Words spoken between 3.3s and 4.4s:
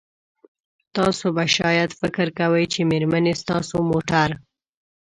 ستاسو موټر